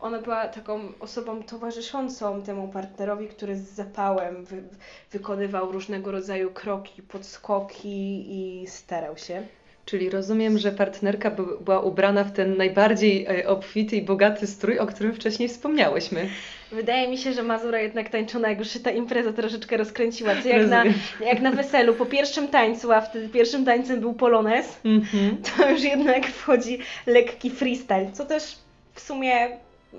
ona 0.00 0.18
była 0.22 0.48
taką 0.48 0.80
osobą 1.00 1.42
towarzyszącą 1.42 2.42
temu 2.42 2.68
partnerowi, 2.68 3.28
który 3.28 3.56
z 3.56 3.68
zapałem 3.70 4.44
wy, 4.44 4.62
wykonywał 5.10 5.72
różnego 5.72 6.10
rodzaju 6.10 6.50
kroki, 6.50 7.02
podskoki 7.02 8.24
i 8.28 8.66
starał 8.66 9.16
się. 9.16 9.46
Czyli 9.86 10.10
rozumiem, 10.10 10.58
że 10.58 10.72
partnerka 10.72 11.30
była 11.60 11.80
ubrana 11.80 12.24
w 12.24 12.32
ten 12.32 12.56
najbardziej 12.56 13.26
e, 13.26 13.48
obfity 13.48 13.96
i 13.96 14.02
bogaty 14.02 14.46
strój, 14.46 14.78
o 14.78 14.86
którym 14.86 15.14
wcześniej 15.14 15.48
wspomniałyśmy. 15.48 16.28
Wydaje 16.72 17.08
mi 17.08 17.18
się, 17.18 17.32
że 17.32 17.42
Mazura 17.42 17.80
jednak 17.80 18.08
tańczona, 18.08 18.48
jak 18.48 18.58
już 18.58 18.68
się 18.68 18.80
ta 18.80 18.90
impreza 18.90 19.32
troszeczkę 19.32 19.76
rozkręciła, 19.76 20.32
co 20.42 20.48
jak 20.48 20.68
na, 20.68 20.84
jak 21.20 21.40
na 21.40 21.50
weselu, 21.50 21.94
po 21.94 22.06
pierwszym 22.06 22.48
tańcu, 22.48 22.92
a 22.92 23.00
wtedy 23.00 23.28
pierwszym 23.28 23.64
tańcem 23.64 24.00
był 24.00 24.14
polones, 24.14 24.80
mm 24.84 25.00
-hmm. 25.00 25.30
to 25.56 25.70
już 25.70 25.82
jednak 25.82 26.26
wchodzi 26.26 26.78
lekki 27.06 27.50
freestyle, 27.50 28.12
co 28.12 28.24
też 28.24 28.58
w 28.94 29.00
sumie 29.00 29.48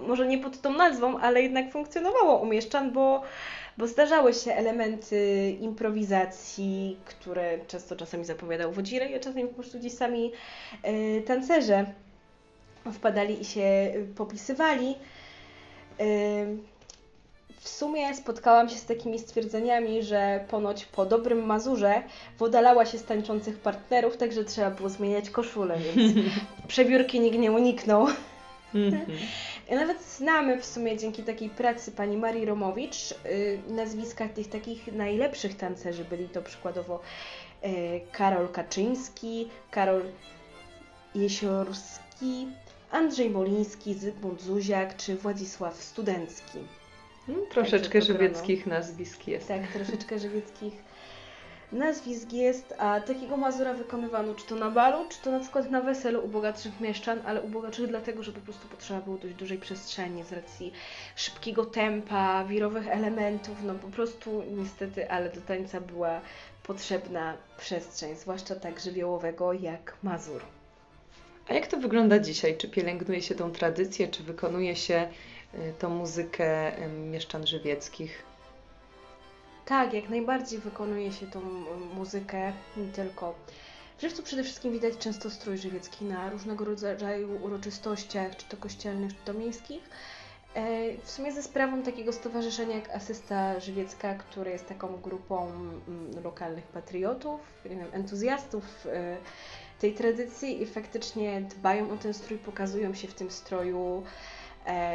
może 0.07 0.27
nie 0.27 0.37
pod 0.37 0.61
tą 0.61 0.73
nazwą, 0.73 1.17
ale 1.19 1.41
jednak 1.41 1.71
funkcjonowało 1.71 2.37
u 2.37 2.45
mieszczan, 2.45 2.91
bo 2.91 3.23
bo 3.77 3.87
zdarzały 3.87 4.33
się 4.33 4.53
elementy 4.53 5.49
improwizacji, 5.61 6.97
które 7.05 7.59
często 7.67 7.95
czasami 7.95 8.25
zapowiadał 8.25 8.71
Wodzirej, 8.71 9.15
a 9.15 9.19
czasami 9.19 9.47
po 9.47 9.53
prostu 9.53 9.79
gdzieś 9.79 9.93
sami 9.93 10.31
y, 10.87 11.23
tancerze 11.27 11.85
wpadali 12.93 13.41
i 13.41 13.45
się 13.45 13.93
popisywali. 14.15 14.95
Y, 16.01 16.57
w 17.59 17.69
sumie 17.69 18.15
spotkałam 18.15 18.69
się 18.69 18.75
z 18.75 18.85
takimi 18.85 19.19
stwierdzeniami, 19.19 20.03
że 20.03 20.45
ponoć 20.49 20.85
po 20.85 21.05
dobrym 21.05 21.45
Mazurze 21.45 22.03
wodalała 22.39 22.85
się 22.85 22.97
z 22.97 23.03
tańczących 23.03 23.57
partnerów, 23.57 24.17
także 24.17 24.43
trzeba 24.43 24.71
było 24.71 24.89
zmieniać 24.89 25.29
koszulę, 25.29 25.77
więc 25.77 26.13
przebiórki 26.67 27.19
nikt 27.19 27.37
nie 27.37 27.51
uniknął. 27.51 28.07
Nawet 29.71 30.01
znamy 30.03 30.61
w 30.61 30.65
sumie 30.65 30.97
dzięki 30.97 31.23
takiej 31.23 31.49
pracy 31.49 31.91
pani 31.91 32.17
Marii 32.17 32.45
Romowicz 32.45 33.11
y, 33.11 33.59
nazwiska 33.67 34.29
tych 34.29 34.49
takich 34.49 34.93
najlepszych 34.93 35.57
tancerzy. 35.57 36.05
Byli 36.05 36.29
to 36.29 36.41
przykładowo 36.41 36.99
y, 37.65 38.01
Karol 38.11 38.49
Kaczyński, 38.49 39.49
Karol 39.71 40.01
Jesiorski, 41.15 42.47
Andrzej 42.91 43.29
Moliński, 43.29 43.93
Zygmunt 43.93 44.41
Zuziak 44.41 44.95
czy 44.97 45.15
Władysław 45.15 45.83
Studencki. 45.83 46.59
Hmm, 47.25 47.45
troszeczkę 47.49 48.01
żywieckich 48.01 48.65
nazwisk 48.65 49.27
jest. 49.27 49.47
Tak, 49.47 49.67
troszeczkę 49.67 50.19
żywieckich 50.25 50.73
nazwisk 51.71 52.33
jest, 52.33 52.73
a 52.77 53.01
takiego 53.01 53.37
Mazura 53.37 53.73
wykonywano 53.73 54.35
czy 54.35 54.45
to 54.45 54.55
na 54.55 54.71
balu, 54.71 55.09
czy 55.09 55.21
to 55.21 55.31
na 55.31 55.39
przykład 55.39 55.71
na 55.71 55.81
weselu 55.81 56.25
u 56.25 56.27
bogatszych 56.27 56.81
mieszczan, 56.81 57.21
ale 57.25 57.41
u 57.41 57.47
bogatszych 57.47 57.87
dlatego, 57.87 58.23
że 58.23 58.31
po 58.31 58.41
prostu 58.41 58.67
potrzeba 58.67 59.01
było 59.01 59.17
dość 59.17 59.35
dużej 59.35 59.57
przestrzeni 59.57 60.23
z 60.23 60.31
racji 60.31 60.73
szybkiego 61.15 61.65
tempa, 61.65 62.45
wirowych 62.45 62.87
elementów, 62.87 63.57
no 63.63 63.75
po 63.75 63.87
prostu 63.87 64.43
niestety, 64.57 65.11
ale 65.11 65.29
do 65.29 65.41
tańca 65.41 65.81
była 65.81 66.21
potrzebna 66.63 67.33
przestrzeń, 67.57 68.15
zwłaszcza 68.15 68.55
tak 68.55 68.79
żywiołowego 68.79 69.53
jak 69.53 69.97
Mazur. 70.03 70.41
A 71.47 71.53
jak 71.53 71.67
to 71.67 71.77
wygląda 71.77 72.19
dzisiaj? 72.19 72.57
Czy 72.57 72.69
pielęgnuje 72.69 73.21
się 73.21 73.35
tą 73.35 73.51
tradycję, 73.51 74.07
czy 74.07 74.23
wykonuje 74.23 74.75
się 74.75 75.07
y, 75.53 75.73
tą 75.79 75.89
muzykę 75.89 76.71
mieszczan 77.11 77.47
żywieckich? 77.47 78.34
Tak, 79.65 79.93
jak 79.93 80.09
najbardziej 80.09 80.59
wykonuje 80.59 81.11
się 81.11 81.27
tą 81.27 81.41
muzykę, 81.95 82.53
nie 82.77 82.87
tylko. 82.87 83.35
W 83.97 84.01
Żywcu 84.01 84.23
przede 84.23 84.43
wszystkim 84.43 84.71
widać 84.71 84.97
często 84.97 85.29
strój 85.29 85.57
żywiecki 85.57 86.05
na 86.05 86.29
różnego 86.29 86.65
rodzaju 86.65 87.43
uroczystościach, 87.43 88.37
czy 88.37 88.45
to 88.45 88.57
kościelnych, 88.57 89.11
czy 89.17 89.25
to 89.25 89.33
miejskich. 89.33 89.89
E, 90.53 90.97
w 90.97 91.11
sumie 91.11 91.31
ze 91.31 91.43
sprawą 91.43 91.83
takiego 91.83 92.13
stowarzyszenia 92.13 92.75
jak 92.75 92.89
Asysta 92.89 93.59
Żywiecka, 93.59 94.15
które 94.15 94.51
jest 94.51 94.67
taką 94.67 95.01
grupą 95.01 95.47
mm, 95.47 96.23
lokalnych 96.23 96.65
patriotów, 96.65 97.39
entuzjastów 97.91 98.87
e, 98.87 99.17
tej 99.79 99.93
tradycji 99.93 100.61
i 100.61 100.65
faktycznie 100.65 101.41
dbają 101.41 101.91
o 101.91 101.97
ten 101.97 102.13
strój, 102.13 102.37
pokazują 102.37 102.93
się 102.93 103.07
w 103.07 103.13
tym 103.13 103.31
stroju 103.31 104.03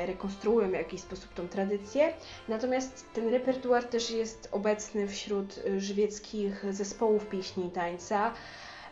rekonstruują 0.06 0.68
w 0.70 0.72
jakiś 0.72 1.00
sposób 1.00 1.35
tą 1.35 1.48
tradycję. 1.48 2.12
Natomiast 2.48 3.04
ten 3.12 3.28
repertuar 3.28 3.85
też 3.85 4.11
jest 4.11 4.48
obecny 4.52 5.09
wśród 5.09 5.61
e, 5.66 5.80
żywieckich 5.80 6.64
zespołów 6.70 7.26
pieśni 7.26 7.66
i 7.66 7.70
tańca. 7.70 8.33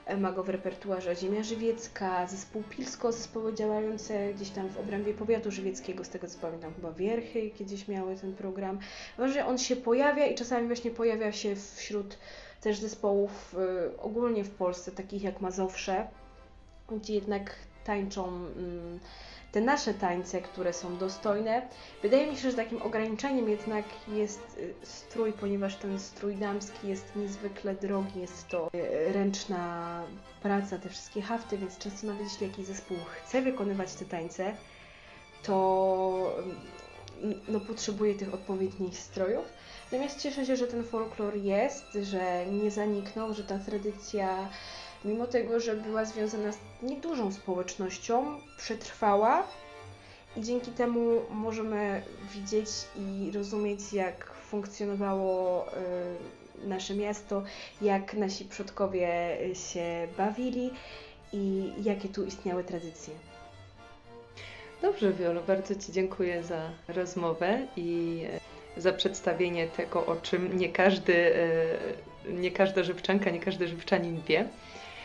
E, 0.07 0.17
Ma 0.17 0.33
go 0.33 0.45
w 0.45 0.49
repertuarze 0.49 1.17
Ziemia 1.17 1.43
Żywiecka, 1.43 2.27
zespół 2.27 2.63
Pilsko, 2.63 3.13
zespoły 3.13 3.55
działające 3.55 4.35
gdzieś 4.35 4.51
tam 4.51 4.69
w 4.69 4.79
obrębie 4.79 5.15
powiatu 5.15 5.51
żywieckiego, 5.51 6.05
z 6.05 6.09
tego 6.09 6.27
co 6.27 6.39
pamiętam, 6.39 6.75
chyba 6.75 6.93
Wierchy 6.93 7.51
kiedyś 7.51 7.89
miały 7.89 8.17
ten 8.17 8.35
program. 8.35 8.79
Ważne, 9.19 9.47
on 9.47 9.59
się 9.59 9.77
pojawia 9.77 10.27
i 10.27 10.35
czasami 10.35 10.67
właśnie 10.67 10.91
pojawia 10.91 11.33
się 11.33 11.57
wśród 11.77 12.19
też 12.61 12.79
zespołów 12.79 13.57
ogólnie 13.99 14.45
w 14.45 14.51
Polsce, 14.51 14.93
takich 14.93 15.23
jak 15.23 15.41
Mazowsze, 15.41 16.09
gdzie 16.91 17.15
jednak 17.15 17.55
tańczą 17.89 18.27
mm, 18.27 19.01
te 19.53 19.61
nasze 19.61 19.95
tańce, 19.95 20.41
które 20.41 20.73
są 20.73 20.97
dostojne. 20.97 21.63
Wydaje 22.03 22.27
mi 22.27 22.37
się, 22.37 22.51
że 22.51 22.57
takim 22.57 22.83
ograniczeniem 22.83 23.49
jednak 23.49 23.85
jest 24.09 24.59
y, 24.59 24.75
strój, 24.83 25.33
ponieważ 25.33 25.77
ten 25.77 26.01
strój 26.01 26.37
damski 26.37 26.89
jest 26.89 27.17
niezwykle 27.17 27.75
drogi, 27.75 28.21
jest 28.21 28.49
to 28.49 28.71
y, 28.75 29.13
ręczna 29.13 30.03
praca, 30.43 30.79
te 30.79 30.89
wszystkie 30.89 31.23
hafty, 31.23 31.59
więc 31.59 31.79
często 31.79 32.07
nawet 32.07 32.23
jeśli 32.23 32.47
jakiś 32.47 32.67
zespół 32.67 32.97
chce 33.07 33.43
wykonywać 33.43 33.95
te 33.95 34.05
tańce, 34.05 34.55
to 35.43 36.33
mm, 37.23 37.41
no, 37.49 37.61
potrzebuje 37.61 38.15
tych 38.15 38.35
odpowiednich 38.35 38.99
strojów. 38.99 39.45
Natomiast 39.93 40.21
cieszę 40.21 40.47
się, 40.47 40.57
że 40.57 40.67
ten 40.67 40.85
folklor 40.85 41.37
jest, 41.37 41.99
że 42.03 42.47
nie 42.47 42.71
zaniknął, 42.71 43.35
że 43.35 43.45
ta 43.45 43.59
tradycja, 43.59 44.49
mimo 45.05 45.27
tego, 45.27 45.61
że 45.61 45.77
była 45.77 46.05
związana 46.05 46.53
z 46.53 46.59
niedużą 46.83 47.33
społecznością, 47.33 48.41
przetrwała 48.57 49.47
i 50.37 50.43
dzięki 50.43 50.71
temu 50.71 51.21
możemy 51.31 52.03
widzieć 52.35 52.69
i 52.97 53.31
rozumieć, 53.35 53.93
jak 53.93 54.33
funkcjonowało 54.33 55.67
y, 56.65 56.69
nasze 56.69 56.95
miasto, 56.95 57.43
jak 57.83 58.15
nasi 58.15 58.45
przodkowie 58.45 59.39
się 59.55 60.09
bawili 60.19 60.71
i 61.33 61.73
jakie 61.83 62.09
tu 62.09 62.25
istniały 62.25 62.65
tradycje. 62.65 63.15
Dobrze, 64.83 65.13
Wiolu, 65.13 65.41
bardzo 65.47 65.75
Ci 65.75 65.93
dziękuję 65.93 66.43
za 66.43 66.71
rozmowę 66.89 67.67
i 67.77 68.21
e, 68.77 68.81
za 68.81 68.93
przedstawienie 68.93 69.69
tego, 69.69 70.07
o 70.07 70.17
czym 70.17 70.59
nie 70.59 70.69
każdy, 70.69 71.35
e, 71.37 72.33
nie 72.33 72.51
każda 72.51 72.83
żywczanka, 72.83 73.31
nie 73.31 73.41
każdy 73.41 73.69
żywczanin 73.69 74.23
wie, 74.29 74.49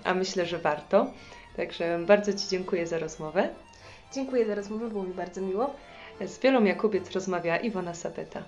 a 0.04 0.14
myślę, 0.14 0.46
że 0.46 0.58
warto. 0.58 1.12
Także 1.58 2.00
bardzo 2.06 2.34
Ci 2.34 2.48
dziękuję 2.50 2.88
za 2.88 3.00
rozmowę. 3.00 3.50
Dziękuję 4.14 4.46
za 4.46 4.56
rozmowę, 4.56 4.90
było 4.90 5.04
mi 5.04 5.14
bardzo 5.14 5.42
miło. 5.42 5.74
Z 6.26 6.40
Wiolą 6.40 6.64
Jakubiec 6.64 7.12
rozmawia 7.12 7.58
Iwona 7.58 7.94
Sapeta. 7.94 8.44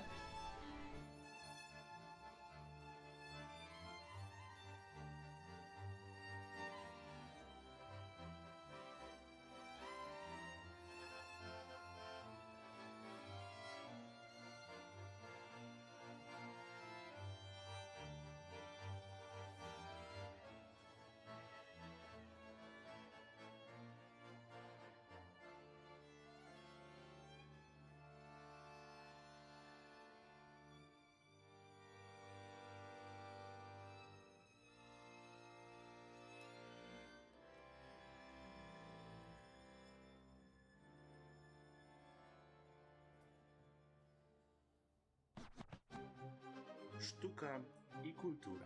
Sztuka 46.98 47.60
i 48.02 48.12
kultura. 48.14 48.64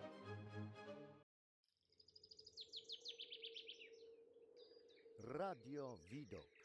Radio 5.25 5.99
Widok. 6.11 6.60